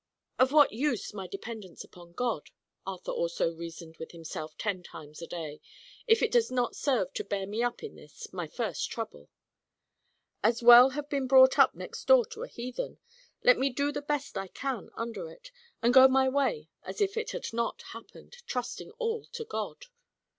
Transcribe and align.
"Of 0.39 0.51
what 0.51 0.71
use 0.73 1.13
my 1.13 1.27
dependence 1.27 1.83
upon 1.83 2.13
God," 2.13 2.49
Arthur 2.87 3.11
also 3.11 3.53
reasoned 3.53 3.97
with 3.97 4.13
himself 4.13 4.57
ten 4.57 4.81
times 4.81 5.21
a 5.21 5.27
day, 5.27 5.61
"if 6.07 6.23
it 6.23 6.31
does 6.31 6.49
not 6.49 6.75
serve 6.75 7.13
to 7.13 7.23
bear 7.23 7.45
me 7.45 7.61
up 7.61 7.83
in 7.83 7.93
this, 7.93 8.33
my 8.33 8.47
first 8.47 8.89
trouble? 8.89 9.29
As 10.41 10.63
well 10.63 10.89
have 10.89 11.07
been 11.07 11.27
brought 11.27 11.59
up 11.59 11.75
next 11.75 12.05
door 12.05 12.25
to 12.31 12.41
a 12.41 12.47
heathen. 12.47 12.97
Let 13.43 13.59
me 13.59 13.69
do 13.69 13.91
the 13.91 14.01
best 14.01 14.39
I 14.39 14.47
can 14.47 14.89
under 14.95 15.29
it, 15.29 15.51
and 15.83 15.93
go 15.93 16.07
my 16.07 16.27
way 16.27 16.67
as 16.81 16.99
if 16.99 17.15
it 17.15 17.29
had 17.29 17.53
not 17.53 17.83
happened, 17.93 18.37
trusting 18.47 18.89
all 18.97 19.25
to 19.33 19.45
God." 19.45 19.85